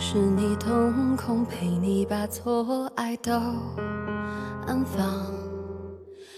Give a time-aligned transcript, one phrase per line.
[0.00, 3.32] 是你瞳孔，陪你把错爱都
[4.64, 5.26] 安放。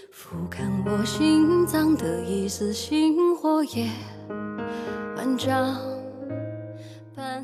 [0.09, 3.87] 俯瞰我心脏的一丝星火也
[5.15, 5.77] 万丈。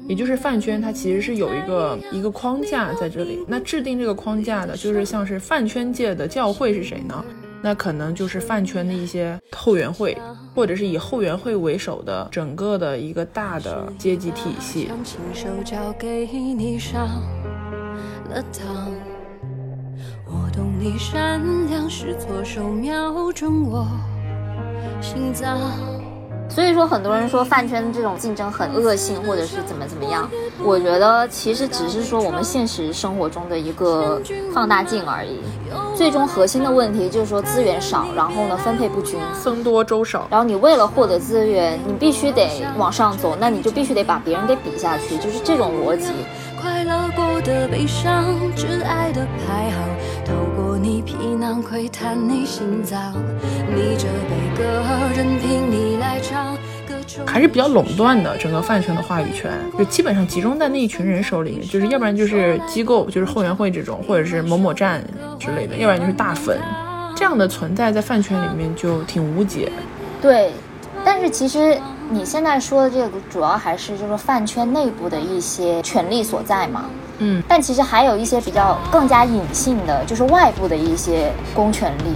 [0.07, 3.45] 也就是饭圈，它其实是有一个一个框架在这里。
[3.47, 7.23] 那制定这个框架的，就是像是饭圈界的教会是谁呢？
[7.61, 10.17] 那可能就是饭圈的一些后援会，
[10.55, 14.89] 或者是以后援会为首的整个的一个大的阶级体系。
[20.29, 23.87] 我懂你善良是左手瞄准我
[25.01, 25.57] 心脏。
[26.49, 30.29] 所以说，很多人说饭圈这种竞争很恶性，或者是怎么怎么样。
[30.63, 34.21] 我觉得其实只是说我们现实生活中的一个
[34.53, 35.39] 放大镜而已。
[35.95, 40.27] 最终核心的问题就是说资源少，然后呢分配不均，僧多粥少。
[40.29, 46.07] 然后你为了获得资源，你必须得往上走，那你就必须得把别人给比下去，就是这种逻辑。
[46.59, 49.87] 快乐过的悲伤，挚爱的排行，
[50.25, 53.13] 透过你皮囊窥探你心脏，
[53.73, 54.63] 你这悲歌
[55.15, 56.56] 任凭你来唱。
[57.25, 65.03] 还是比较垄断的，整个饭圈的话语权就基本上集中在那一群人手里，就是要不然就是机构，就是后援会这种，或者是某某站
[65.39, 66.57] 之类的，要不然就是大粉，
[67.15, 69.71] 这样的存在在饭圈里面就挺无解。
[70.21, 70.51] 对，
[71.03, 71.77] 但是其实。
[72.09, 76.85] 你现在说的这个主要还是就是饭圈内部的一些权力所在嘛，
[77.17, 82.15] 嗯，但其实还有一些比较更加隐性的，就是外部的一些公权力。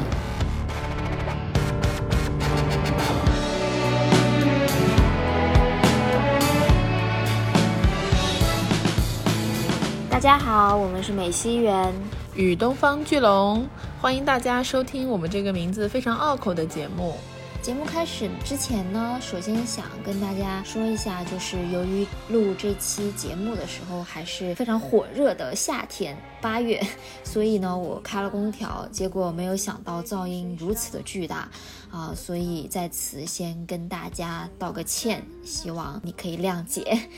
[10.22, 11.91] 家好，我们是美西园
[12.36, 13.67] 与东方巨龙，
[14.00, 17.16] 欢迎大家收听我们这个名字非常拗口的节目。
[17.59, 26.79] 节目开始之前呢，首先想跟大家说一下，就是由于录这期节目的时候还是非常火热的夏天，八月，
[27.25, 31.50] 所以呢，我开了空调，结果没有想到噪音如此的巨大
[31.90, 37.09] 啊，所以在此先跟大家道个歉，希望你可以谅解。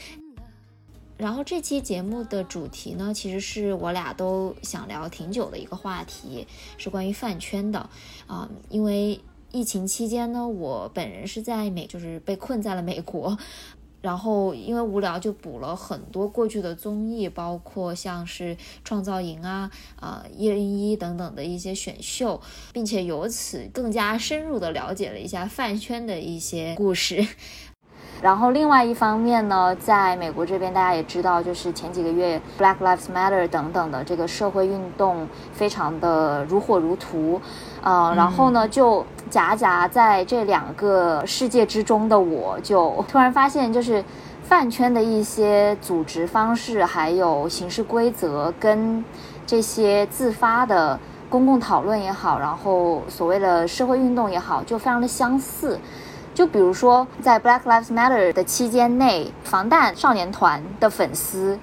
[1.18, 6.48] 然后这期节目的主题呢，其实是我俩都想聊挺久的一个话题，
[6.78, 7.90] 是关于饭圈的
[8.28, 9.20] 啊，因为。
[9.56, 13.38] 疫情期间呢，我本人是在美，就是被困在了美国，
[14.02, 19.70] 然后因为无聊就补了很多过去的综艺，包括像是创造营啊、
[20.00, 22.42] 啊一零一等等的一些选秀，
[22.74, 27.24] 并且由此更加深入的了解了一下饭圈的一些故事。
[28.22, 37.42] 然后另外一方面呢，在美国这边，大家也知道，就是前几个月 Black Lives Matter 等等的这个社会运动非常的如火如荼，
[37.82, 44.02] 呃，然后呢，就夹杂在这两个世界之中的我，就突然发现，就是
[44.42, 49.04] 饭圈的一些组织方式，还有行事规则，跟
[49.46, 50.98] 这些自发的
[51.30, 55.78] 公共讨论也好，然后所谓的社会运动也好，就非常的相似。
[56.34, 61.60] 就比如说，在 Black Lives Matter 的期间内，防弹少年团的粉丝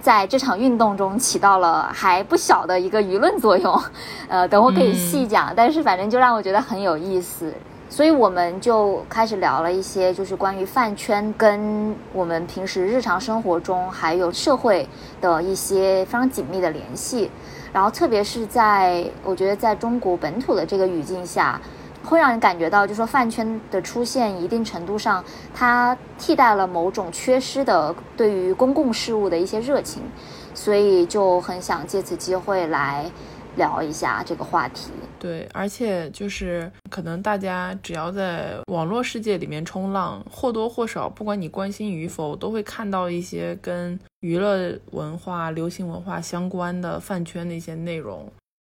[0.00, 3.82] 在这场运动中起到了还不小的一个舆论作用。
[4.28, 7.52] 呃，等会可以细讲，但是反正就让我觉得很有意思，
[7.90, 14.88] 所以我们就开始聊了一些，就是关于饭圈跟我们平时日常生活中还有社会
[15.20, 17.28] 的一些非常紧密的联系。
[17.72, 21.60] 然后，特别是在我觉得在中国本土的这个语境下。
[22.04, 25.24] 会让人感觉到，就说饭圈的出现，一定程度上，
[25.54, 30.02] 它替代了某种缺失的对于公共事务的一些热情，
[30.54, 33.10] 所以就很想借此机会来
[33.56, 34.90] 聊一下这个话题。
[35.18, 48.26] 对，而且就是可能大家只要在网络世界里面冲浪，或多或少，不管你关心与否，都会看到一些跟娱乐文化、流行文化相关的饭圈的一些内容。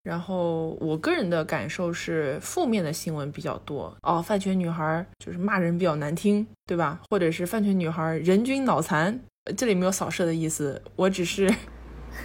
[0.06, 4.22] 然后我个人的感受是，负面的新闻比较多哦。
[4.22, 7.00] 饭圈女孩就是骂人比较难听，对吧？
[7.10, 9.18] 或者是饭圈女孩人均脑残，
[9.56, 11.52] 这里没有扫射的意思，我只是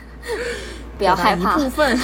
[1.00, 1.98] 不要害怕一部分，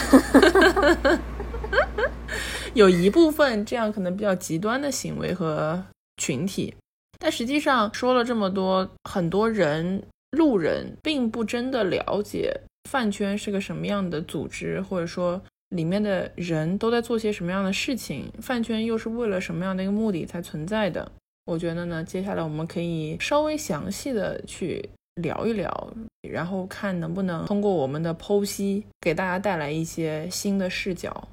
[2.73, 5.85] 有一部分这样可能比较极端的行为和
[6.19, 6.73] 群体。
[7.19, 10.01] 但实际上说了这么多，很多人
[10.31, 15.39] 路人并不真的了解饭圈是个什么样的组织，或者说。
[15.69, 18.31] 里面的人都在做些什么样的事情？
[18.41, 21.11] 饭圈又是为了什么样的一个目的才存在的？
[21.45, 25.93] 我觉得呢，接下来我们可以稍微详细的去聊一聊，
[26.29, 31.27] 然后看能不能通过我们的剖析，给大家带来一些新的视角。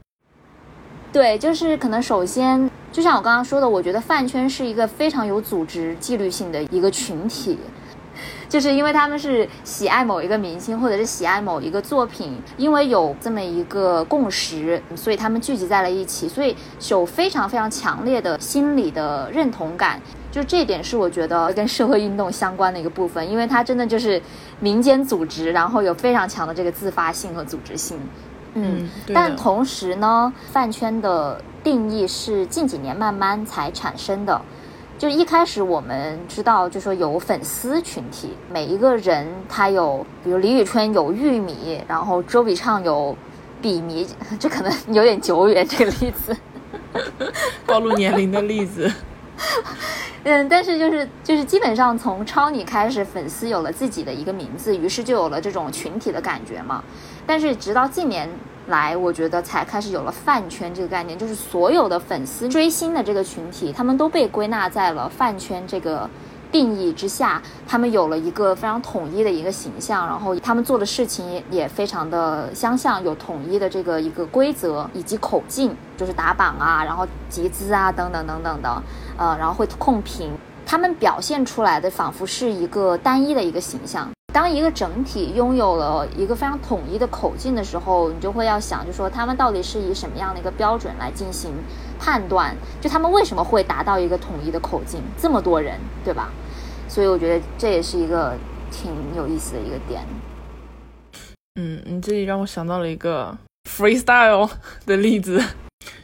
[1.12, 7.56] 对，就是可能首先，就像我刚刚说的，我觉得饭圈是一个非常有组织纪律性的一个群体。
[8.48, 16.56] 就是因为他们是喜爱某一个明星，或者是喜爱某一个作品，因为有这么一个共识，所以他们聚集在了一起，所以
[16.90, 20.00] 有非常非常强烈的心理的认同感。
[20.30, 24.20] 就这一点是我觉得跟社会运动相关的一个部分，因为它真的就是
[24.58, 27.98] 民间组织，然后有非常强的这个自发性和组织性。
[28.54, 34.40] 嗯，但同时呢，饭圈的定义是近几年慢慢才产生的。
[34.96, 43.16] 就一开始我们知道，就说有粉丝群体，每一个人他有，比如李宇春有玉米，然后周笔畅有
[43.60, 44.06] 笔迷，
[44.38, 46.36] 这可能有点久远这个例子，
[47.66, 48.90] 暴露年龄的例子。
[50.22, 56.82] 嗯，但是就是就是基本上从超女开始，粉丝有了自己的一个名字，于是就有了这种群体的感觉嘛。
[57.26, 58.26] 但是直到近年
[58.66, 66.08] 来，我觉得才开始有了饭圈这个概念，就是所有的粉丝追星的这个群体，他们都被归纳在了饭圈这个。
[66.52, 78.82] 定义之下，他们有了一个非常统一的一个形象，然后他们做的事情也非常的相像，有统一的这个一个规则以及口径，就是打榜啊，然后集资啊，等等等等的，
[79.16, 80.30] 呃，然后会控评，
[80.64, 84.08] 他们表现出来的仿佛是一个单一的一个形象。
[84.34, 91.52] 当一个整体拥有了一个非常统一的口径的时候，你就会要想，就说他们到底是以什么样的一个标准来进行
[92.00, 92.52] 判断？
[92.80, 95.00] 就他们为什么会达到一个统一的口径？
[95.16, 96.32] 这么多人，对吧？
[96.88, 98.36] 所以我觉得这也是一个
[98.72, 100.04] 挺有意思的一个点。
[101.54, 103.38] 嗯，你这里让我想到了一个
[103.70, 104.50] freestyle
[104.84, 105.40] 的例子，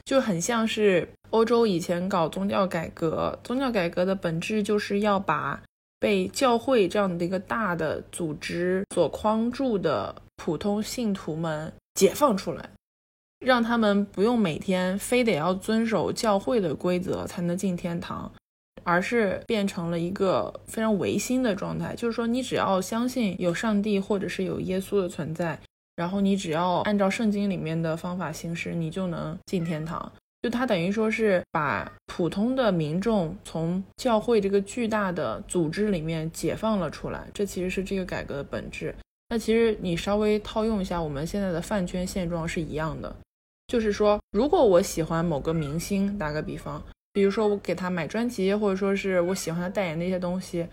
[0.05, 5.61] 就很像是欧洲以前搞宗教改革，宗教改革的本质就是要把。
[6.01, 12.71] 被教会这样的一个大的组织所框住的普通信徒们解放出来，
[13.39, 18.33] 让他们不用每天非得要遵守教会的规则才能进天堂，
[18.83, 21.95] 而是变成了一个非常唯心的状态。
[21.95, 25.61] 就是说，你只要相信有上帝或者是有耶稣的存在，
[25.97, 30.11] 然后你只要按照圣经里面的方法行事，你就能进天堂。
[30.43, 38.95] 就他等于说是把普通的民众从教会这个巨大的组织里面解放了出来，这其实是这个改革的本质。
[39.29, 43.15] 那其实你稍微套用一下，我们现在的饭圈现状是一样的，
[43.67, 46.83] 就是说，如果我喜欢某个明星，打个比方，
[47.13, 50.67] 比如说我给他买专辑，或者说是我喜欢他代言的一些东西，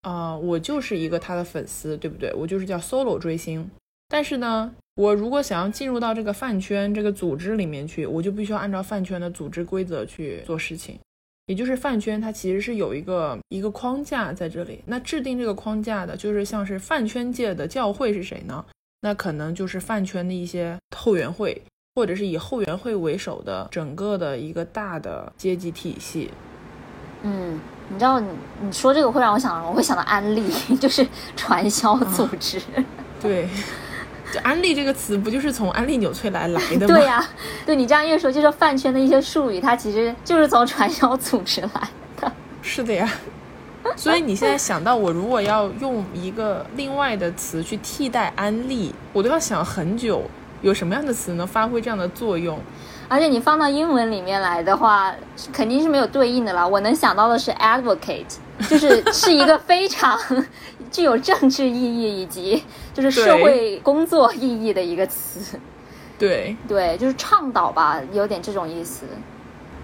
[0.00, 2.32] 啊，我就是一个他的粉丝，对不对？
[2.32, 3.70] 我就是叫 solo 追星。
[4.08, 4.74] 但是呢。
[4.96, 10.98] 我如果想要进入到这个饭圈这个组织里面去，我就必须要按照饭圈的组织规则去做事情。
[11.46, 14.80] 也就是饭圈它其实是有一个一个框架在这里。
[14.86, 18.64] 那制定这个框架的就是像是饭圈界的教会是谁呢？
[19.00, 21.60] 那可能就是饭圈的一些后援会，
[21.94, 26.30] 或者是以后援会为首的整个的一个大的阶级体系。
[27.22, 27.58] 嗯，
[27.88, 28.28] 你知道你
[28.62, 30.44] 你说这个会让我想，我会想到安利，
[30.78, 32.60] 就是传销组织。
[33.20, 33.48] 对。
[34.32, 36.94] 就安利这个词不就是从安利纽崔莱来的吗？
[36.94, 37.28] 对呀，
[37.66, 41.88] 对你这样一说，就是饭圈的一些术语，它其实就是从传销组织来
[42.20, 42.32] 的。
[42.62, 43.10] 是的呀，
[43.96, 50.22] 所以你现在想到我如果要用一个另外的词去替代安利，我都要想很久，
[50.62, 52.58] 有什么样的词能发挥这样的作用？
[53.08, 55.12] 而且你放到英文里面来的话，
[55.52, 56.64] 肯定是没有对应的啦。
[56.64, 58.36] 我能想到的是 advocate，
[58.68, 60.16] 就是是一个非常。
[60.90, 65.58] 具有政治意义以及就是社会工作意义的一个词，
[66.18, 69.04] 对对，就是倡导吧，有点这种意思。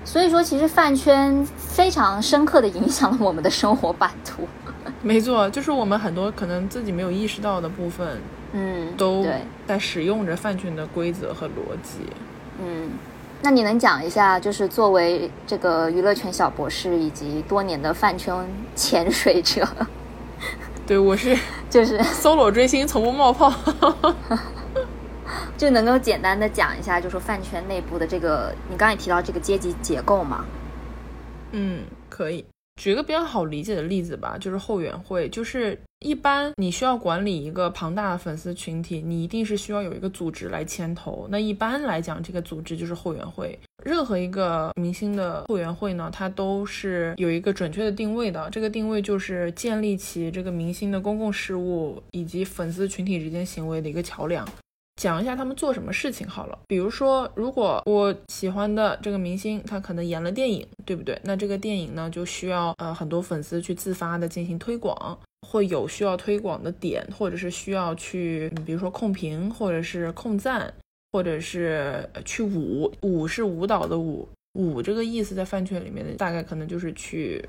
[0.04, 4.46] 所以说，其实饭圈非常深刻的影响了我们的生活版图。
[5.02, 8.20] 没错，就是我们很多可能自己没有意识到的部分，
[8.52, 9.26] 嗯，都
[9.66, 11.98] 在使用着饭圈的规则和逻辑。
[12.64, 12.90] 嗯，
[13.42, 18.32] 那你能讲一下，就是作为这个娱乐圈小博士以及多年的饭圈
[18.76, 19.66] 潜水者？
[20.86, 21.36] 对，我是
[21.68, 23.52] 就是 solo 追星，从不冒泡，
[25.58, 30.44] 就能够简单的讲一下，就说饭圈内部的这个，你刚才提到这个阶级结构嘛？
[31.52, 32.44] 嗯，可以。
[32.80, 35.28] 举一个比较好理解的例子吧，就是后援会。
[35.28, 41.26] 就是一般你需要管理一个庞大的粉丝群体，你一定是需要有一个组织来牵头。
[41.30, 43.58] 那一般来讲，这个组织就是后援会。
[43.84, 48.48] 任何一个明星的后援会呢，它都是有一个准确的定位的。
[48.50, 54.46] 这个定位就是建立起这个明星的公共事务以及粉丝群体之间行为的一个桥梁。
[54.96, 61.20] 讲一下他们做什么事情好了，比如说，如果我喜欢的这个明星他可能演了电影，对不对？
[61.22, 70.72] 那这个电影呢就需要呃很多粉丝去自发的进行推广，会有需要推广的点，或者是需要去，比如说控评，或者是控赞，
[71.12, 77.44] 或者是去舞舞是舞蹈的舞舞这个意思在饭圈里面的大概可能就是去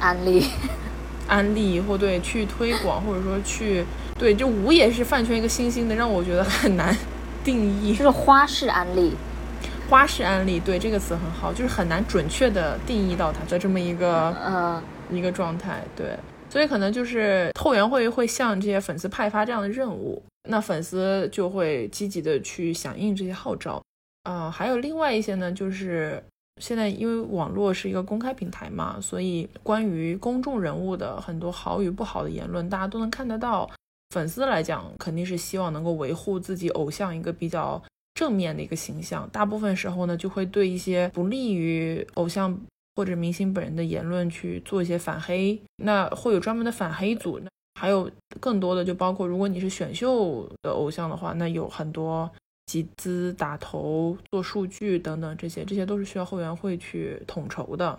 [0.00, 0.44] 安利，
[1.28, 3.84] 安利或对去推广，或者说去
[4.18, 6.96] 对，就舞也是饭圈一个新兴的，让我觉得很难
[7.44, 7.94] 定义。
[7.94, 9.12] 就是花式安利，
[9.88, 15.82] 花式安利，对这个词很好，就是很难准确的定义到它的这么一个呃，一个状态。
[15.94, 16.06] 对，
[16.50, 23.82] 所以可能就是后援会会向这些粉丝派发这样的任务，那粉丝就会积极的去响应这些号召。
[24.24, 26.22] 啊，还有另外一些呢，就是
[26.60, 33.70] 现在因为网络是一个公开平台嘛，所以关于公众人物的很多好与不好的言论，大家都能看得到。
[34.14, 37.82] 粉丝来讲，肯定是希望能够维护自己偶像一个比较
[38.14, 39.28] 正面的一个形象。
[39.30, 42.58] 大部分时候呢，就会对一些不利于偶像
[42.98, 45.56] 或者明星本人的言论去做一些反黑。
[45.76, 47.40] 那会有专门的反黑组，
[47.80, 52.28] 还有更多的就包括，如果你是选秀的偶像的话，那有很多。
[52.68, 57.98] 集资、打头、做数据等等，这些这些都是需要后援会去统筹的，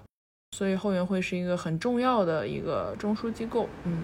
[0.51, 3.67] 所以后援会是一个很重要的一个中枢机构。
[3.85, 4.03] 嗯，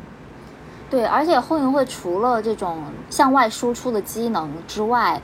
[0.90, 5.22] 对，而且后援会除了这种向外输出的机能之外，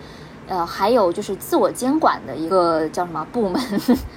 [0.48, 3.60] 呃，还有就是自我监管的一个叫什么部门？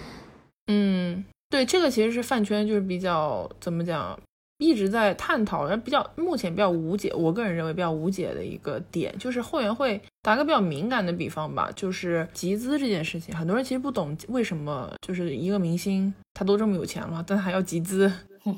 [0.69, 4.19] 嗯，对，这个其实是饭圈就是比较怎么讲？
[4.59, 18.11] 一直在探讨，比较目前比较无解，我个人认为比较无解的一个点，就是后援会打个比较敏感的比方吧，就是集资这件事情，很多人其实不懂为什么，就是一个明星他都这么有钱了，但还要集资，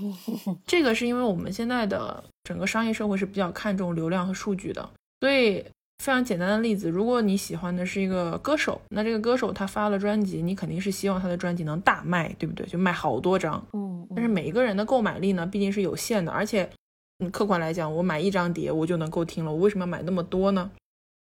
[0.65, 4.89] 这个是因为我们现在的整个商业社会是比较看重流量和数据的，
[5.21, 5.63] 所以。
[5.99, 12.65] 非常简单的例子，如果你喜欢的是一个歌手，那这个歌手他发了专辑，你肯定是希望他的专辑能大卖，对不对？
[12.67, 13.67] 就卖好多张。
[13.73, 14.07] 嗯。
[14.15, 16.71] 但是每一个人的购买力呢，毕竟是有限的，而且，
[17.19, 20.71] 嗯，客观来讲，我买一张碟我就能够听了，我为什么要买那么多呢？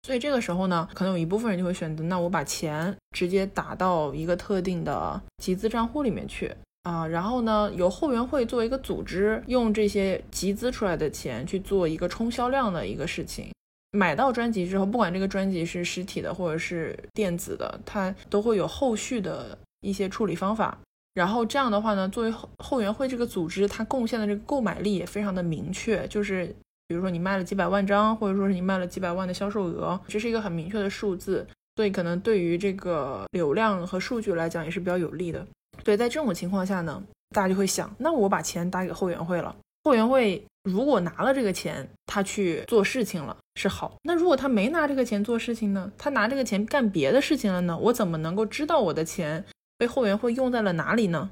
[0.06, 6.54] 所以这个时候呢，可能有一部分人就会选择，那我把钱直接打到一个特定的集资账户里面去
[6.84, 13.48] 啊，然后呢，由后援会作为一个组织，用这些集资出来的钱去做一个冲销量的一个事情。
[13.96, 20.76] 买到专辑之后，不管这个专辑是实体的或者是电子的，它都会有后续的一些处理方法。
[21.14, 26.48] 然后这样的话呢，作为后后援会这个组织，它贡献的这个购买力也非常的明确，就是
[26.88, 31.46] 比如说你卖了几百万张，或者说是你卖了几百万的销售额，这是一个很明确的数字，
[31.76, 35.46] 所以可能对于这个流量和数据来讲也是比较有利的。
[35.84, 40.44] 对，在这种情况下呢，大家就会想，那我把钱打给后援会了，后援会。
[40.64, 43.98] 如果拿了这个钱，他去做事情了是好。
[44.04, 45.92] 那如果他没拿这个钱做事情呢？
[45.98, 47.78] 他拿这个钱干别的事情了呢？
[47.78, 49.44] 我怎么能够知道我的钱
[49.78, 51.30] 被后援会用在了哪里呢？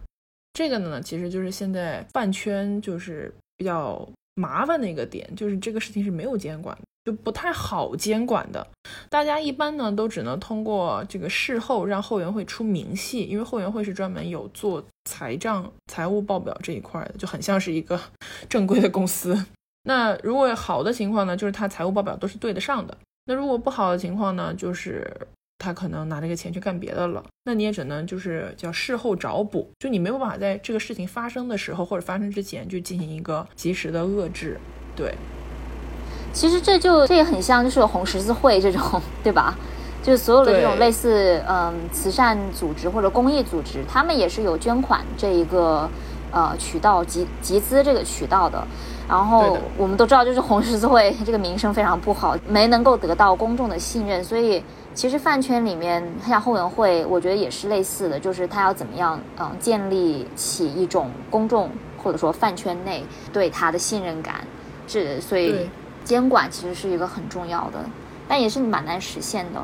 [0.52, 4.06] 这个呢，其实就是现在饭圈就是比较
[4.36, 6.78] 麻烦的一个点，就是这个事情是没有监管。
[7.04, 8.66] 就不太好监管的，
[9.10, 18.00] 大家一般呢都只能通过这个事后让后援会出明细，因为后援会是专门有做财账、财务报表这一块的，就很像是一个
[18.48, 19.46] 正规的公司。
[19.84, 25.12] 那如果好的情况呢，就是他财务报表都是对得上的；那如果不好的情况呢，就是
[25.58, 34.60] 他可能拿这个钱去干别的了，那你也只能就是叫事后找补，就你没有办法在这个事情发生的时候或者发生之前就进行一个及时的遏制，
[34.96, 35.16] 对。
[36.34, 39.56] 其实这就这也很像，就是红十字会这种， 对吧？
[40.04, 45.88] 就是所有的这种类似嗯慈善组织或者公益组织，他们也是有捐款这一个
[46.32, 48.66] 呃渠道集集资这个渠道的。
[49.08, 54.24] 然后我们都知道，就是红十字会 这个名声非常不好，没能够得到公众的信任。
[54.24, 54.64] 所以
[54.96, 61.70] 其实饭圈里面像后援会，我觉得也是类似的，就是他要怎么样嗯建立起一种公众
[62.02, 64.38] 或者说饭圈内对他的信任感。
[64.88, 65.70] 这所以。
[66.04, 67.80] 监管其实是一个很重要的，
[68.28, 69.62] 但也是蛮难实现的。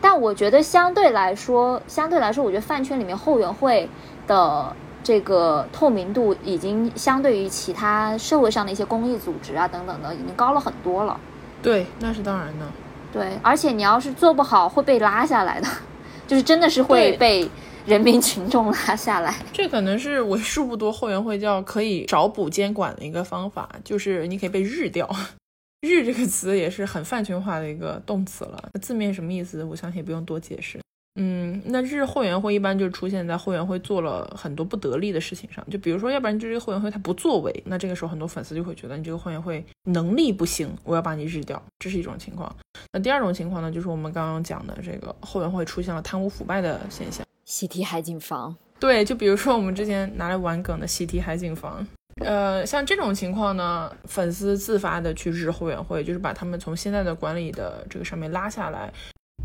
[0.00, 3.88] 但我觉得相对来说，相对来说，我觉得饭圈里面后援会
[4.26, 11.18] 的这个透明度已经相对于其他社会上的一些公益组织啊等等的，已经高了很多了。
[11.62, 12.66] 对，那是当然的。
[13.12, 15.66] 对，而且你要是做不好，会被拉下来的，
[16.26, 17.48] 就是真的是会被
[17.86, 19.34] 人民群众拉下来。
[19.52, 25.08] 这可能是为数不多后援会叫可以找补监管的一个方法，就是你可以被日掉。
[25.86, 29.62] 日这个词也是很饭圈化的一个动词了，字面什么意思？
[29.64, 30.80] 我相信也不用多解释。
[31.16, 42.52] 嗯，那日后援会一般就出现在后援会做了很多不得力的事情上，就比如说，要不然就这个后援会他不作为，那这个时候很多粉丝就会觉得你这个后援会能力不行，我要把你日掉，这是一种情况。
[42.92, 48.54] 那第二种情况呢，就是我们刚刚讲的这个后援会出现了贪污腐败的现象，喜提海景房。
[48.78, 51.86] 对，就比如说我们之前拿来玩梗的喜提海景房。
[52.24, 58.92] 呃，像这种情况呢，粉丝自发的去日后援会，就是把他们从现在的管理的这个上面拉下来。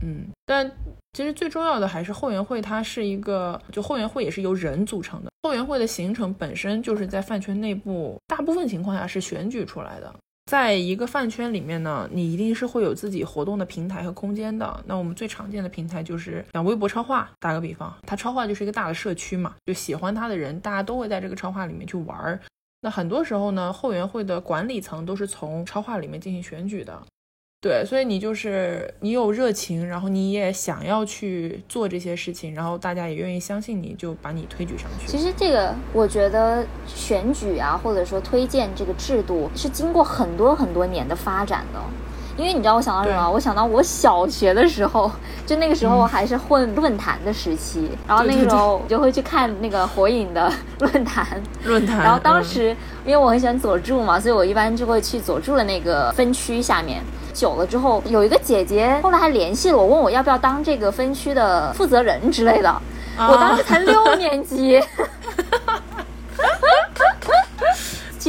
[0.04, 0.70] 嗯，但
[1.14, 10.14] 其实最重要的还是后援会，它是一个，就后援会也是由人组成的，后援会的形成本身就是在饭圈内部，大部分情况下是选举出来的。
[10.50, 14.84] 在一个饭圈里面呢，你一定是会有自己活动的平台和空间的。
[14.88, 22.40] 那我们最常见的平台就是像微博超话，打个比方，它超话就是一个大的社区嘛，就喜欢它的人，大家都会在这个超话里面去玩儿。
[22.82, 27.00] 那很多时候呢，后援会的管理层都是从超话里面进行选举的。
[27.62, 35.06] 对，所以你就是你有热情，然后你也想要去做这些事情，然后大家也愿意相信你，就把你推举上去。
[35.06, 41.82] 其实这个我觉得选举啊，或者说推荐这个制度，是经过很多很多年的发展的。
[42.40, 43.30] 因为你知道我想到什么？
[43.30, 45.12] 我想到我小学的时候，
[45.46, 51.28] 就那个时候还是混论坛的时期，然后那个时候就会去看那个火影的 论坛。
[51.66, 51.98] 论坛。
[51.98, 52.70] 然后当时
[53.06, 57.04] 因为我很喜欢佐助嘛，所以我一般就会去佐助的那个分区下面。
[57.34, 62.74] 久了之后，有一个姐姐后来还联系了我，问我要不要当这个分区的负责人之类的。
[63.18, 64.82] 我当时才六年级。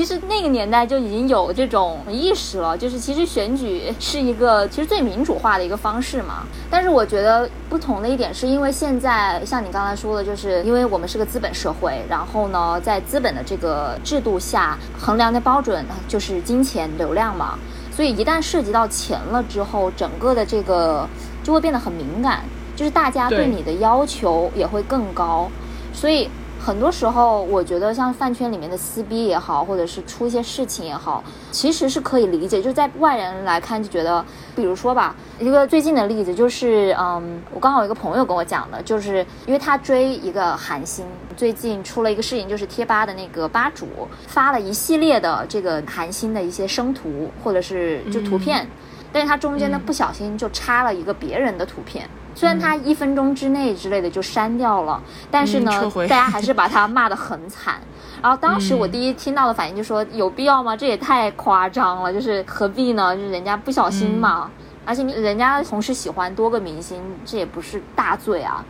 [0.01, 6.47] 其实那个年代就已经有这种意识了，就是其实选举是一个其实最民主化的一个方式嘛。
[6.71, 17.59] 但是我觉得不同的一点是因为现在像你刚才说的，就是因为我们是个资本社会，然后呢，在资本的这个制度下，衡量的标准就是金钱流量嘛。
[17.95, 21.07] 所以一旦涉及到钱了之后，整个的这个
[21.45, 22.43] 就会变得很敏感，
[22.75, 25.51] 就是大家对你的要求也会更高。
[25.93, 26.31] 所以
[26.63, 32.61] 很多时候，我觉得像饭圈里面的撕逼也好，或者是出一些事情也好，其实是可以理解。
[32.61, 34.25] 就在外人来看，就觉得，
[34.55, 35.17] 比如说吧。
[35.39, 43.89] 一个最近的例子就是，嗯，我刚好有一个朋友跟我讲的，就是因为他追一个韩星，最近出了一个事情，就是贴吧的那个吧主
[44.27, 48.69] 发了一系列的这个韩星的一些生图或者是就图片，
[49.11, 55.71] 但是他中间呢不小心就插了一个别人的图片，虽然他一分钟之内之类的就删掉了，但是呢，
[56.09, 57.81] 大家还是把他骂得很惨。
[58.23, 60.77] 然后当时我第一听到的反应就说，有必要吗？
[60.77, 63.17] 这也太夸张了，就是何必呢？
[63.17, 64.51] 就是人家不小心嘛。
[64.85, 68.65] 而且你人家同时喜欢多个明星，这也不是大罪啊。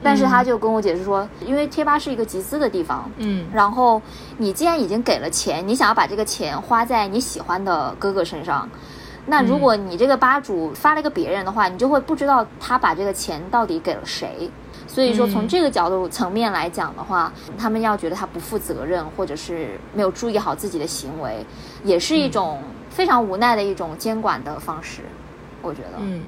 [0.00, 4.00] 但是他就跟我解释说，因为贴吧是一个集资的地方，嗯，然后
[4.36, 8.68] 你既然已经给了钱，你想要把这个钱花在你喜欢的哥哥身上，
[9.28, 14.50] 那如果你这个吧主发了一个别人的话，你就会不知道他把这个钱到底给了谁。
[14.86, 21.44] 所以说，从这个角度层面来讲的话，他们要觉得他不负责任，或者是没有注意好自己的行为，
[21.84, 25.02] 也是一种非常无奈的一种监管的方式。
[25.60, 26.22] 我觉得，嗯，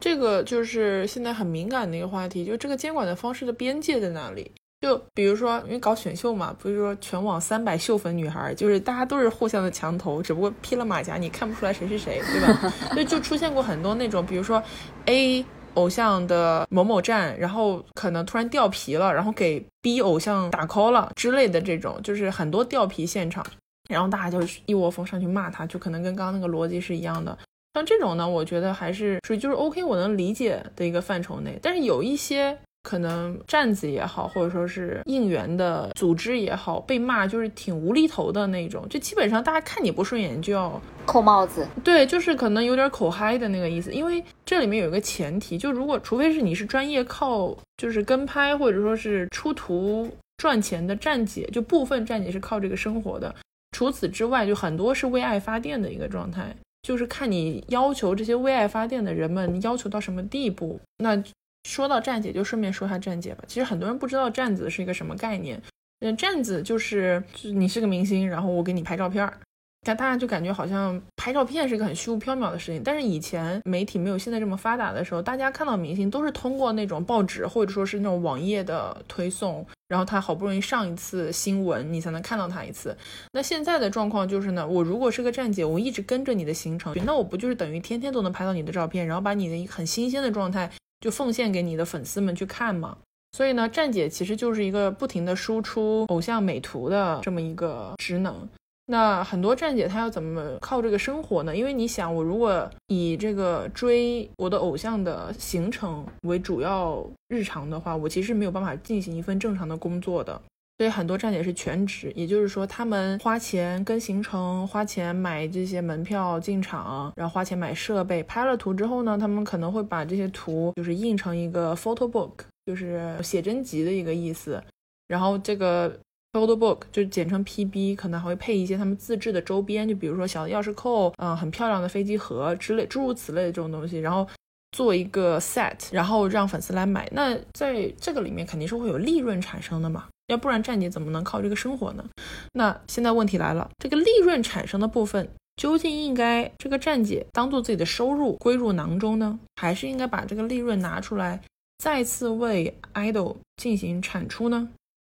[0.00, 4.50] 这个就是现在很敏感的一个话题，就这个监管的方式的边界在哪里？
[4.80, 12.72] 就比如说，因为搞选秀嘛，不是说全网三百秀粉女孩，就是大家都是互相的墙头，只不过披了马甲，你看不出来谁是谁，对吧？
[12.94, 14.62] 所以就出现过很多那种，比如说
[15.06, 23.44] A 偶像的某某站，然后可能突然掉皮了，然后给 B 偶像打 call 了之类的这种，就是很多掉皮现场，
[23.88, 27.36] 然后大家就一窝蜂上去骂他，就可能跟刚刚那个逻辑是一样的。
[27.74, 31.58] 像这种呢，我觉得还是属于就是 OK，我能理解的一个范畴内。
[31.62, 41.66] 但是有一些可能站子也好，或者说是应援的组织也好，被骂就是挺无厘头的那种，就基本上大家看你不顺眼就要扣帽子。
[41.84, 43.92] 对，就是可能有点口嗨的那个意思。
[43.92, 53.34] 因为这里面有一个前提，就如果除非是你是专业靠就是跟拍或者说是出图赚钱的站姐，就部分站姐是靠这个生活的。
[53.72, 56.54] 除此之外，就很多是为爱发电的一个状态。
[56.82, 60.80] 就是看你要求这些为爱发电的人们要求到什么地步。
[60.98, 61.20] 那
[61.64, 63.44] 说到站姐，就顺便说下站姐吧。
[63.46, 65.60] 其实很多人不知道站子是一个什么概念。
[66.00, 69.38] 嗯，站子就是你是个明星，然后我给你拍照片儿。
[69.86, 72.82] 但大家就感觉好像拍照片是个很虚无缥缈的事情。
[72.82, 82.94] 但是以前媒体没有现在这么发达的时候，大家看到明星都是通过那种报纸或者说是那种网页的推送，然后他好不容易上一次新闻，你才能看到他一次。
[83.32, 92.96] 那现在的状况就是呢，我如果是个站姐，我一直跟着你的行程，那我不就是等于天天都能拍到你的照片，然后把你的很新鲜的状态就奉献给你的粉丝们去看嘛？
[93.32, 98.48] 所以呢，站姐其实就是一个不停的输出偶像美图的这么一个职能。
[98.90, 101.54] 那很多站姐她要怎么靠这个生活呢？
[101.54, 110.40] 因为你想，我如果以这个追我的偶像的行程为主要日常的话，我其实没有办法进行一份正常的工作的。
[110.78, 122.32] 所以很多站姐是全职，也就是说，他们花钱跟行程，花钱买这些门票进场，然后花钱买设备，拍了图之后呢，他们可能会把这些图就是印成一个 photo book，
[122.64, 124.62] 就是写真集的一个意思，
[125.06, 125.98] 然后这个。
[126.34, 134.28] Photo book 就简称 PB，可能还会配一些他们自制的周边，就比如说小的钥匙扣，嗯，很漂亮的飞机盒之类，诸如此类的这种东西，然后
[134.72, 137.08] 做一个 set，然后让粉丝来买。
[137.12, 140.04] 那在这个里面肯定是会有利润产生的嘛？
[140.28, 142.04] 要不然站姐怎么能靠这个生活呢？
[142.52, 151.42] 那现在问题来了，这个利润产生的部分究竟应该这个站姐当做自己的收入归入囊中呢，还是应该把这个利润拿出来
[151.78, 154.68] 再次为 idol 进行产出呢？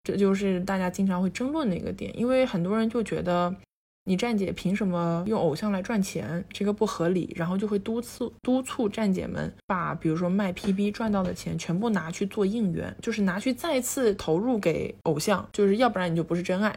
[0.03, 3.55] 这就是大家经常会争论的一个点，因为很多人就觉得。
[4.05, 6.43] 你站姐凭什么用偶像来赚钱？
[6.51, 16.75] 这个不合理，然后就会督促督促站姐们把，比如说卖 PB 赚到的钱全部拿去做应援，就是拿去再次投入给偶像，就是要不然你就不是真爱。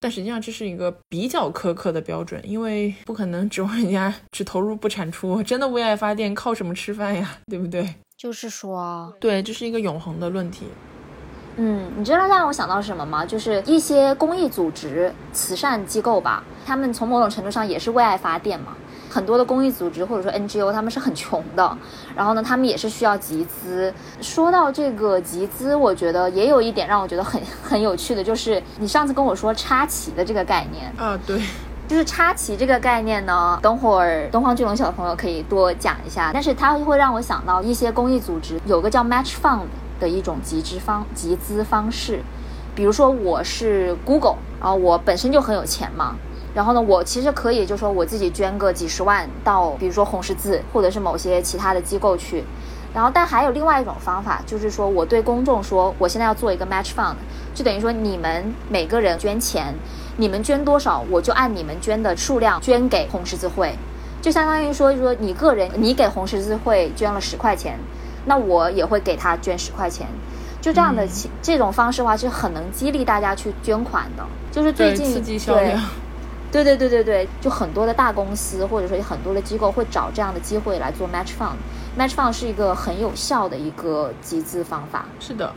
[0.00, 7.38] 但实际上这是一个比较苛刻的标准，因为不可能指望人家 只投入不产出，真的为爱发电靠什么吃饭呀？
[7.46, 7.94] 对不对？
[8.16, 10.66] 就是说，对，这是一个永恒的论题。
[11.60, 13.26] 嗯，你知道让我想到什么吗？
[13.26, 18.74] 就是一些公益组织、慈善机构吧，他们从某种程度上也是为爱发电嘛。
[19.10, 21.76] 很多的公益组织或者说 NGO，他们是很穷的，
[22.14, 23.92] 然后呢，他们也是需要集资。
[24.20, 31.42] 说到这个集资，我觉得也有一点让我觉得很 很有趣的，就是你上次跟我说插旗的这个概念啊，对，
[31.88, 36.30] 就是插旗这个概念呢，等会儿东方巨龙小朋友可以多讲一下。
[36.32, 39.66] 但是它会让我想到一些公益组织有个叫 Match Fund。
[40.00, 42.20] 的一种集资方集资方式，
[42.74, 46.16] 比如说我是 Google，然后我本身就很有钱嘛，
[46.54, 52.44] 然后呢，我其实可以就说我自己捐个几十万到，比如说红十字或者是某些其他的机构去，
[52.94, 57.16] 然后但还有另外一种方法，就是说我对公众说，我现在要做一个 Match Fund，
[57.54, 59.74] 就等于说你们每个人捐钱，
[60.16, 63.74] 你们捐多少，我就按你们捐的数量捐给红十字会，
[64.22, 67.78] 就相当于说说你个人你给红十字会捐了十块钱。
[68.28, 70.06] 那我也会给他捐十块钱，
[70.60, 71.08] 就这样的
[71.42, 74.24] 这种方式的话，是很能激励大家去捐款的。
[74.52, 75.82] 就是最近刺激销量，
[76.52, 81.56] 对对对对对，就很多的大公司或者说很多的机构会找这样的机会来做 match fund。
[81.98, 85.06] match fund 是一个很有效的一个集资方法。
[85.18, 85.52] 是的，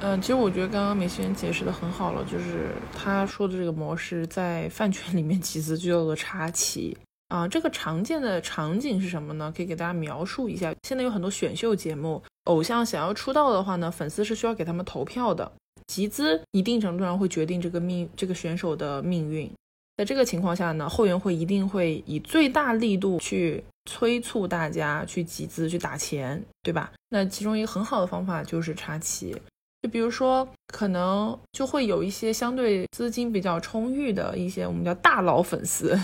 [0.00, 6.96] 嗯，其实我觉得刚刚美西人解释的很好了，就是他说的这个模式在饭圈里面集资就叫做插旗。
[7.28, 9.52] 啊，这个常见的场景是什么呢？
[9.54, 10.74] 可以给大家描述一下。
[10.82, 15.52] 现在有很多选秀节目，偶像想要出道的话呢，粉丝是需要给他们投票的，
[15.86, 19.50] 集资一定程度上会决定这个命这个选手的命运。
[19.98, 26.92] 在这个情况下呢，后援会一定会以最大力度去催促大家去集资去打钱，对吧？
[27.10, 29.36] 那其中一个很好的方法就是插旗，
[29.82, 35.98] 就比如说可能就会有一些相对资金比较充裕的一些我们叫大佬粉丝。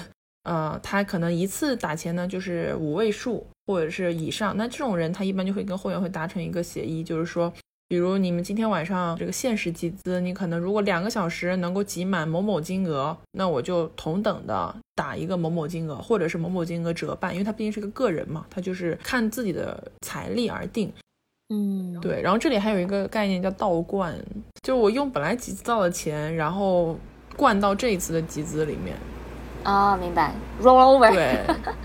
[0.44, 4.56] 呃，他可能一次打钱呢，就是五位数或者是以上。
[4.56, 7.52] 那这种人，他一般就会跟会员会达成一个协议，就是说，
[7.88, 20.92] 比如你们今天晚上这个限时集资，你可能如果两个小时能够集满某某金额，那我就同等的打一个某某金额，或者是某某金额折半，因为他毕竟是个个人嘛，他就是看自己的财力而定。
[21.48, 22.20] 嗯，对。
[22.20, 24.14] 然后这里还有一个概念叫倒灌，
[24.62, 26.98] 就我用本来集资到的钱，然后
[27.34, 28.94] 灌到这一次的集资里面。
[29.64, 31.12] 啊，明白，roll over。
[31.12, 31.40] 对，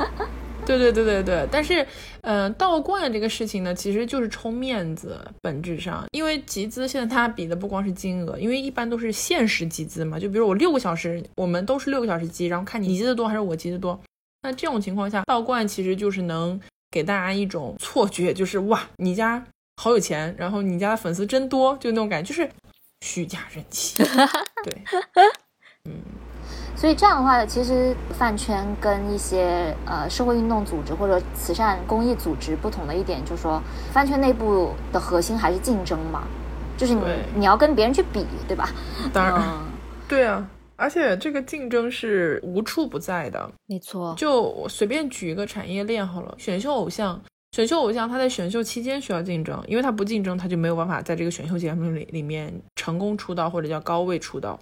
[0.66, 1.48] 对对对对对。
[1.52, 1.86] 但是，
[2.22, 10.20] 嗯，倒灌这个事情呢，其实就是充面子，本质上，因为集资现在它比的不光是金额，因为一般都是限时集资嘛。
[10.20, 14.00] 就比如我六个小时，我们都是六个小时集，然后看你集的多还是我集的多。
[14.44, 16.60] 那这种情况下，倒灌其实就是能
[16.92, 19.44] 给大家一种错觉，就是哇，你家
[19.82, 22.50] 好有钱，然后你家的粉丝真多，就那种感觉，就是
[23.02, 24.04] 虚假人气。
[24.64, 24.84] 对，
[25.90, 26.02] 嗯。
[26.80, 33.62] 所以这样的话，其实饭圈跟一些呃社会运动组织或者慈善公益组织不同的一点，就是说
[33.92, 36.24] 饭圈内部的核心还是竞争嘛，
[36.78, 37.02] 就是你
[37.36, 38.70] 你要跟别人去比，对吧？
[39.12, 39.44] 当然，
[40.08, 43.52] 对啊，而且这个竞争是无处不在的。
[43.66, 54.58] 没错，就我随便举一个产业链好了，选秀偶像，选秀偶像他在选秀期间需要竞争，因为他不竞争，他就没有办法在这个选秀节目里里面成功出道或者叫高位出道。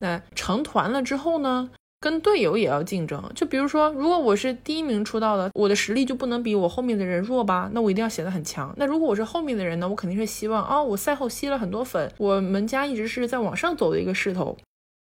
[0.00, 3.22] 那成团了之后呢，跟队友也要竞争。
[3.34, 7.70] 就比如说，如果我是第一名出道的，我的实力就不能比我后面的人弱吧？
[7.72, 8.74] 那我一定要显得很强。
[8.76, 14.56] 那如果我是后面的人呢，我肯定是希望哦，我赛后吸了很多粉，我们家一直是在往上走的一个势头。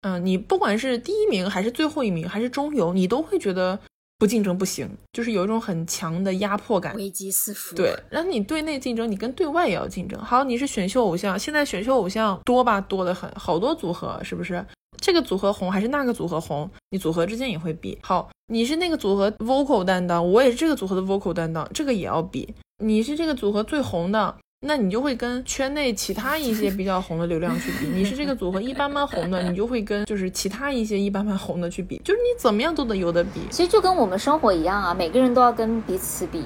[0.01, 3.79] 嗯，你不管是第一名还是最后一名还是中游，你都会觉得
[4.19, 7.75] 不竞争不行，就是有一种很强的压迫感，危机四伏。
[7.75, 10.19] 对，然后你对内竞争，你跟对外也要竞争。
[10.21, 14.63] 好，你是选秀偶像，现在选秀偶像多吧，多的很，好多组合，是不是？
[14.97, 16.69] 这个组合红还是那个组合红？
[16.91, 17.97] 你组合之间也会比。
[18.01, 22.53] 好，你是那个组合 vocal 担当，我也是这个组合的 vocal 担当，这个也要比。
[22.83, 27.87] 你是这个组合最红的，那你就会跟圈内其他一些比较红的流量去比。
[27.93, 32.01] 你是这个组合一般般红的，你就会跟就是其他一些一般般红的去比。
[32.03, 33.41] 就是你怎么样都得有的比。
[33.49, 36.43] 其实就跟我们生活一样啊，每个人都要跟彼此比。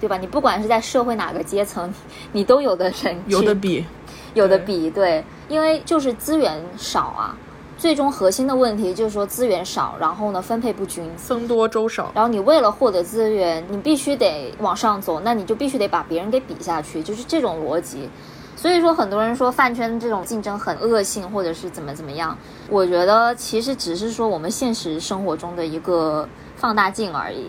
[0.00, 0.16] 对吧？
[0.16, 1.92] 你不管是在社会哪个阶层，
[2.32, 3.84] 你都有的人有的比，
[4.32, 7.36] 有的比，对，因为就是资源少啊。
[7.80, 12.12] 最终核心的问题就是说资源少，然后呢分配不均，僧多粥少。
[12.14, 18.06] 然后你为了获得资源，你必须得往上走，那你就必须得把别人给比下去，就是这种逻辑。
[18.54, 22.36] 所以说很多人说饭圈这种竞争很恶性，或者是怎么怎么样，
[22.68, 27.46] 我觉得其实只是说我们现实生活中的一个放大镜而已。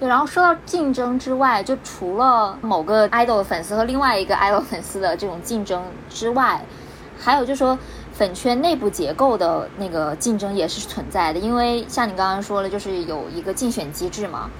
[0.00, 6.60] 对，然后说到竞争之外，就除了某个 idol 粉丝和另外一个 idol 粉丝的这种竞争之外，
[7.16, 7.78] 还有就是说。
[8.20, 14.50] 粉圈内部结构的那个竞争也是存在的，因为像你刚刚说了，就是有一个竞选机制嘛，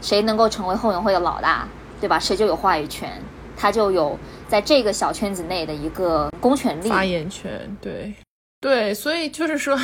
[0.00, 1.66] 谁能够成为后援会的老大，
[2.00, 2.16] 对吧？
[2.16, 3.20] 谁就有话语权，
[3.56, 7.76] 他就有在这个小圈子内的一个公权力、发言权。
[7.80, 8.14] 对，
[8.60, 9.76] 对，所以就是说，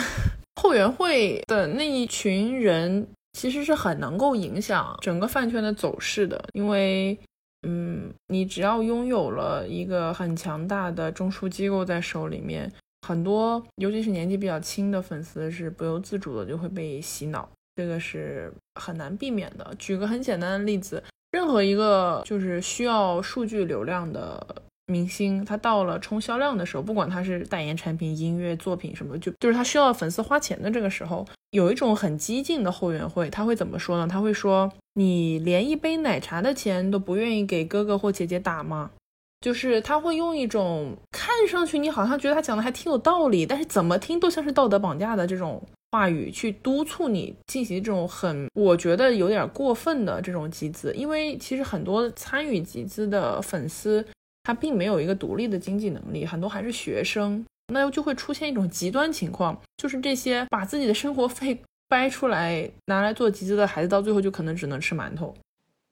[0.62, 7.18] 后援会的那一群人其实是很能够影响整个饭圈的走势的，因为，
[7.66, 12.72] 嗯，你只要拥有了一个很强大的中枢机构在手里面。
[13.06, 19.74] 很多，尤其是年纪比较轻的粉丝，是不由自主的就会被洗脑，这个是很难避免的。
[19.78, 34.08] 举个很简单的例子，任何一个就是需要数据流量的明星，他到了冲销量的时候，不管他是代言产品、音乐作品什么，就就是他需要粉丝花钱的这个时候，有一种很激进的后援会，他会怎么说呢？
[34.08, 38.90] 他会说：“你连一杯奶茶的钱都不愿意给哥哥或姐姐打吗？”
[39.44, 50.94] 就是他会用一种看上去你好像觉得他讲的还挺有道理，但是怎么听都像是道德绑架的这种话语，去督促你进行这种很我觉得有点过分的这种集资。
[50.94, 54.02] 因为其实很多参与集资的粉丝，
[54.44, 65.34] 他并没有一个独立的经济能力，很多还是学生，那又就会出现一种极端情况，就是这些把自己的生活费掰出来拿来做集资的孩子，到最后就可能只能吃馒头。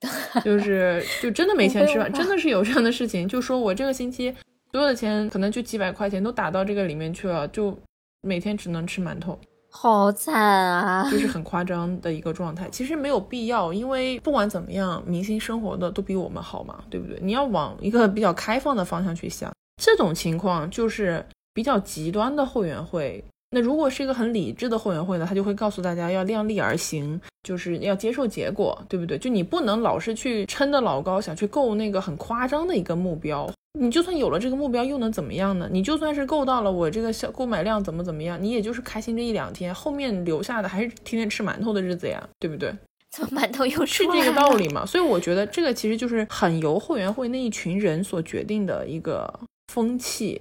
[0.44, 3.28] 就是就真的没钱吃饭，真的是有这样的事情。
[3.28, 4.34] 就说我这个星期
[4.70, 7.76] 所有的钱可能就几百块钱都打到这个里面去了，就
[8.22, 9.38] 每天只能吃馒头，
[9.70, 11.10] 好惨啊！
[11.10, 12.68] 就是很夸张的一个状态。
[12.70, 17.18] 其实没有必要，因为不管怎么样，明星生活的都比我们好嘛，对不对？
[17.22, 23.24] 你要往一个比较开放的方向去想，这种情况就是比较极端的后援会。
[23.54, 29.18] 那如果是一个很理智的后援会呢，他就会告诉大家要量力而行，就是要接受结果，对不对？
[29.18, 33.48] 就你不能老是去撑得老高，想去够那个很夸张的一个目标。
[33.78, 35.68] 你就算有了这个目标，又能怎么样呢？
[35.70, 42.74] 你就算是够到了我这个小购买量怎么怎么样，你也就是开心这一两天，后面留下的还是天天吃馒头的日子呀，对不对？
[43.10, 44.86] 怎么馒头又是这个道理嘛？
[44.86, 49.30] 所以我觉得这个其实就是很由后援会那一群人所决定的一个
[49.70, 50.40] 风气。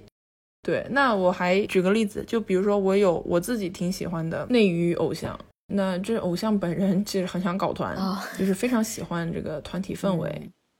[0.62, 5.38] 对，那我还举个例子，就比如说我有我自己挺喜欢的内娱偶像，
[5.74, 7.96] 那这偶像本人其实很想搞团，
[8.38, 10.30] 就是非常喜欢这个团体氛围，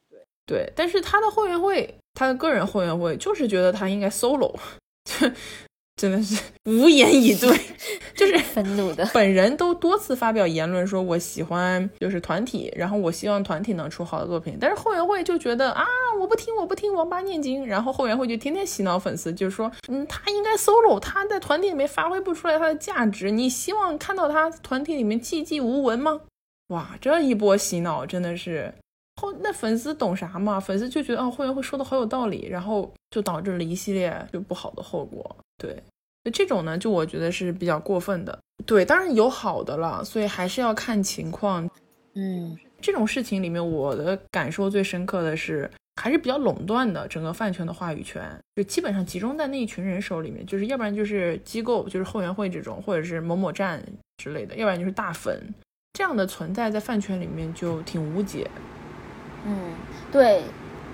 [0.09, 4.55] 对对，但是他的后援会，他的个人后援会就是觉得他应该 solo。
[5.97, 7.57] 真的是 无言以对，
[8.17, 9.09] 就是愤怒的。
[9.15, 14.57] 本人都多次发表言论说，我喜欢就是团体，然后我希望团体能出好的作品。
[14.61, 15.85] 但是后援会就觉得啊，
[16.19, 17.65] 我不听，我不听，王八念经。
[17.67, 23.31] 然后后援会就天天洗脑粉丝，就是说，嗯，他应该 solo，他在团体里面发挥不出来他的价值。
[23.31, 26.23] 你希望看到他团体里面寂寂无闻吗？
[26.69, 28.73] 哇，这一波洗脑真的是
[29.21, 30.59] 后那粉丝懂啥嘛？
[30.59, 35.37] 粉丝就觉得哦，后援会说的好有道理，然后就导致了一系列就不好的后果。
[35.59, 35.77] 对，
[36.25, 38.39] 那这种呢，就我觉得是比较过分的。
[38.65, 41.69] 对，当然有好的了，所以还是要看情况。
[42.15, 45.71] 嗯，这种事情里面，我的感受最深刻的是，
[46.01, 48.23] 还是比较垄断的，整个饭圈的话语权
[48.57, 53.83] 就基本上集中在那一群人手里面，就是要不然就是机构，就是后援会这种，或者是某某站
[54.17, 55.43] 之类的，要不然就是大粉
[55.93, 58.51] 这样的存在，在饭圈里面就挺无解。
[59.47, 59.55] 嗯，
[60.11, 60.43] 对，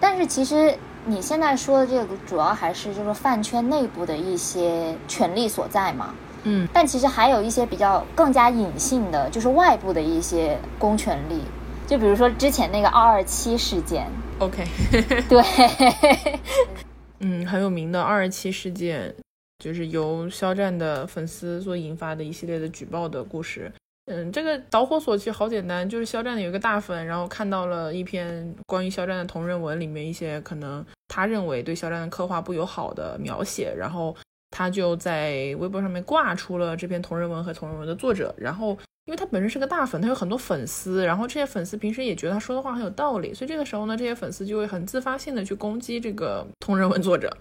[0.00, 0.76] 但是其实。
[1.06, 6.12] 你现在说的这个主要还是就是饭圈内部的一些权力所在嘛？
[6.42, 11.40] 嗯，但其实还有一些比较更加隐性的，就是外部的一些公权力，
[11.86, 14.06] 就比如说之前那个二二七事件。
[14.38, 14.62] OK，
[15.30, 15.42] 对，
[17.20, 19.14] 嗯，很有名的二二七事件，
[19.60, 23.72] 就是由肖战的粉丝所引发的一系列的举报的故事。
[24.10, 34.16] 嗯，这个导火索其实好简单，就是肖战有一个大粉，然后看到了一篇关于肖战的同人文，里面一些可能他认为对肖战的刻画不友好的描写，然后
[34.50, 38.34] 他就在微博上面挂出了这篇同人文和同人文的作者。
[38.38, 38.70] 然后，
[39.04, 47.36] 因为他本身是个大粉，他有很多粉丝，然后这些粉丝平时也觉得他说的话很有道理，所以这个时候呢，这些粉丝就会很自发性的去攻击这个同人文作者，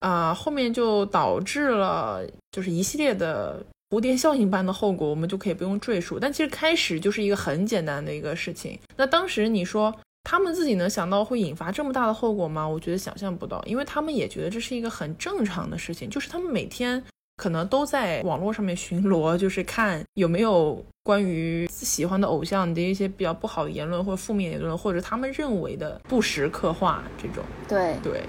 [0.00, 3.64] 啊，后面就导致了就是一系列的。
[3.90, 6.18] 蝴蝶效应般的后果，我们就可以不用赘述。
[6.18, 8.78] 但其实开始就是一个很简单的一个事情。
[8.96, 12.68] 那当时你说他们自己能想到会引发这么大的后果吗？
[12.68, 17.02] 我觉得想象不到，因为他们也觉得这是一个很正常的事情，就是他们每天
[17.36, 27.42] 可能都在网络上面巡逻，就是看有没有关于喜欢的偶像的一些比较不好的言论或者负面言论，或者他们认为的不实刻画这种。
[27.66, 28.22] 对对，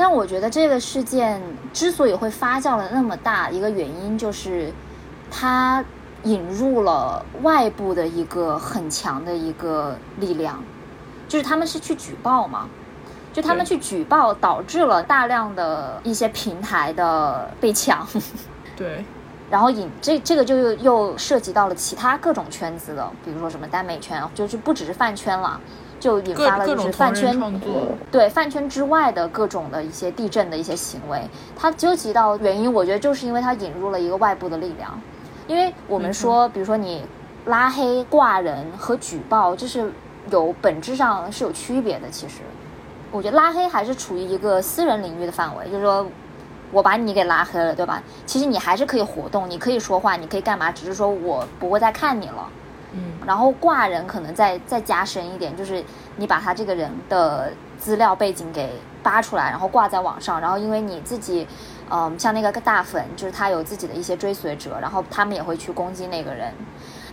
[0.00, 4.72] 但我觉得这个事件之所以会发酵的那么大，一个原因就是
[5.28, 5.84] 它
[6.22, 10.62] 引入了外部的一个很强的一个力量。
[11.26, 12.68] 就是他们是去举报嘛，
[13.32, 18.06] 就他们去举报，导致了大量的一些平台的被抢。
[18.74, 19.04] 对，
[19.50, 25.60] 然后引这这个就又又涉及到了其他各种圈子的，比如说什么耽美圈，就是不只是饭圈了，
[26.00, 27.60] 就引发了就是饭圈
[28.10, 31.20] 对饭圈之外的各种的一些地震的一些行为。
[31.56, 35.00] 它究其到原因，我觉得就是因为它引入了一个外部的力量。
[35.46, 37.04] 因为我们说，比如说你
[37.46, 39.92] 拉黑挂人和举报，就是。
[40.30, 42.40] 有本质上是有区别的，其实，
[43.10, 46.06] 我觉得拉黑还是处于一个私人领域的范围，就是说，
[46.70, 48.02] 我把你给拉黑了，对吧？
[48.26, 50.70] 其实你还是可以活动，你可以说话，你可以干嘛？
[50.70, 52.46] 只是说我不会再看你了。
[52.92, 53.00] 嗯。
[53.26, 55.84] 然后挂人可能再再加深一点，就是
[56.16, 58.72] 你把他这个人的资料背景给
[59.02, 61.46] 扒出来，然后挂在网上，然后因为你自己，
[61.90, 66.52] 嗯，像那个大粉，就是他有自己的一些追随者，然后他们也会去攻击那个人。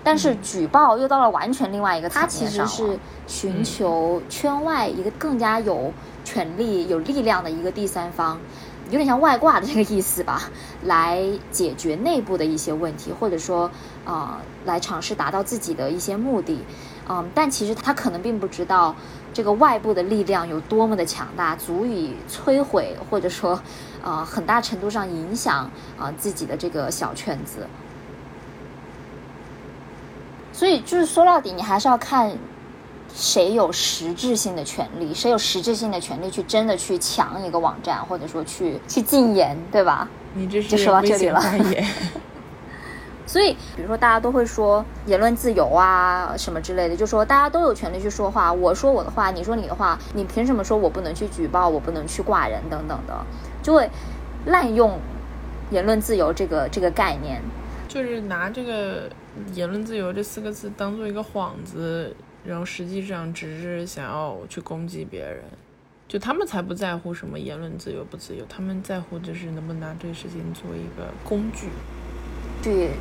[0.03, 5.91] 但是举报又到了完全另外一个层面上，他其实是寻求圈外一个更加有
[6.23, 8.39] 权力、有力量的一个第三方，
[8.86, 10.43] 有点像外挂的这个意思吧，
[10.84, 13.69] 来解决内部的一些问题，或者说，
[14.06, 16.63] 呃，来尝试达到自己的一些目的，
[17.10, 18.95] 嗯，但其实他可能并不知道
[19.34, 23.60] 这个外部的力量有多么的强大，足以摧毁或者说，
[24.04, 27.67] 呃，很大程度上影响啊自己的这个小圈子。
[30.54, 32.38] 所以就是说到底，你还是要看
[33.15, 40.10] 谁有实质性的权利，谁有实质性的权利去真的去抢一个网站，或者说去去禁言，对吧？
[40.34, 41.41] 你这就说到这里了。
[43.25, 53.15] 所以，比如说大家都会说言论自由啊什么之类的，就说大家都有权利去说话，我说我的话，你说你的话，你凭什么说我不能去举报，我不能去挂人等等的，
[53.63, 53.89] 就会
[54.45, 54.99] 滥用
[55.71, 57.41] 言论自由这个这个概念，
[57.88, 59.10] 就是拿这个。
[59.54, 62.15] 言论自由这四个字当做一个幌子，
[62.47, 65.43] 然后实际上只是想要去攻击别人，
[66.08, 71.67] 就他们才不在乎什么言论自由不自由，他们在乎就是能不能拿这个事情作为一个工具，
[72.62, 72.91] 去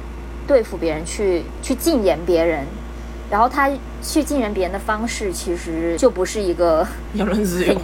[0.46, 2.66] 对付别人，去去禁言别人，
[3.30, 3.70] 然后他
[4.02, 7.80] 去禁言别人的方式其实就不是一个言论自由，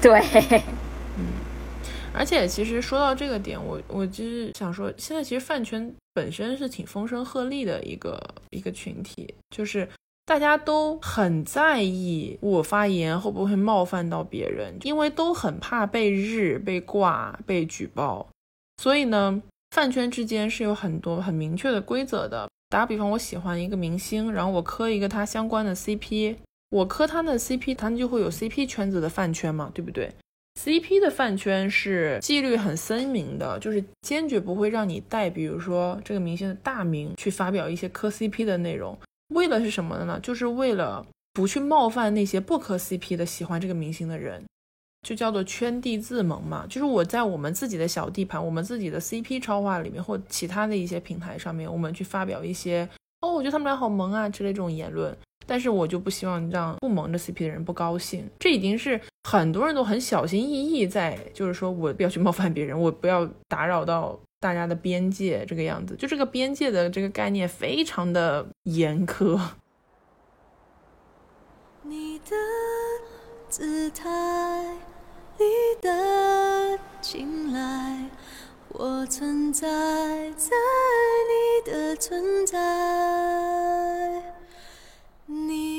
[0.00, 0.20] 对。
[2.14, 9.88] 而且其实说到这个点，我我就是想说，现在其实饭圈本身是挺风声鹤唳的一个一个群体，就是
[10.24, 18.28] 大家都很在意我发言会不会冒犯到别人，因为都很怕被日、被挂、被举报，
[18.76, 22.48] 所以呢，饭圈之间是有很多很明确的规则的。
[22.68, 26.36] 打比方，我喜欢一个明星，然后我磕一个他相关的 CP，
[26.70, 30.10] 我磕他的 CP，他们就会有 CP 圈子的饭圈嘛，对不对
[30.58, 38.96] ？CP 的饭圈是纪律很森明的，就是坚决不会让你带，比如说这个明星的大名去发表一些磕 CP 的内容。
[39.34, 40.18] 为了是什么的呢？
[40.22, 44.44] 就是为了不去冒犯那些不磕 CP 的喜欢这个明星的人，
[45.02, 46.66] 就叫做圈地自萌嘛。
[46.68, 52.88] 就是我在我们自己的小地盘，我们自己的 CP 超话里面，或其他的一些平台上面，我们去发表一些
[53.20, 55.16] 哦，我觉得他们俩好萌啊之类这种言论。
[55.44, 69.38] 但是我就不希望让不萌着 CP 的人不高兴，这已经是很多人都很小心翼翼在，就是说我不要去冒犯别人，我不要打扰到大家的边界，这个样子，就这个边界的这个概念非常的严苛。
[71.86, 72.34] 你的
[73.48, 74.08] 姿态
[75.38, 75.44] 你
[75.80, 78.10] 的青睐，
[78.70, 79.68] 我存在
[80.32, 80.50] 在
[81.30, 82.58] 你的存在。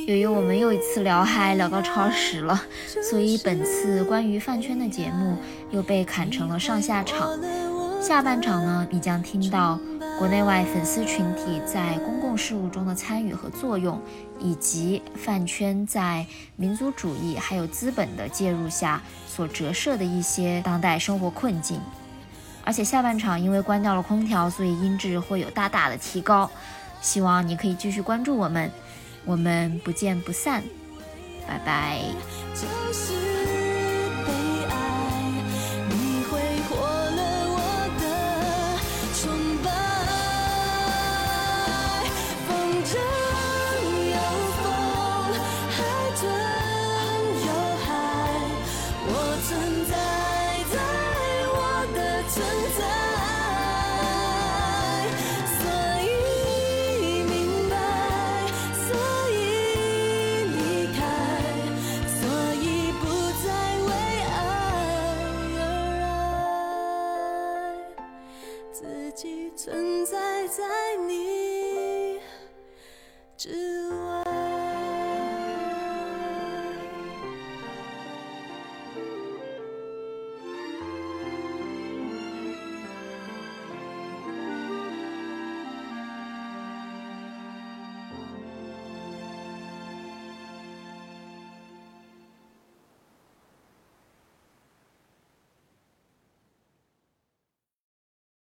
[0.08, 2.62] 由于我们又一次聊嗨聊到超时了，
[3.02, 5.38] 所以本次关于饭圈的节目
[5.72, 7.38] 又被砍成了上下场。
[8.04, 9.80] 下半场呢，你将听到
[10.20, 13.98] 国内外粉丝群体在公共事务中的参与和作用，
[14.38, 16.26] 以及饭圈在
[16.58, 21.80] 民族主义还有资本的介入下所折射的一些当代生活困境。
[22.66, 26.52] 而且下半场因为关掉了空调，所以音质会有大大的提高。
[27.02, 28.70] 希望你可以继续关注我们。
[29.24, 30.62] 我们不见不散，
[31.48, 32.02] 拜拜。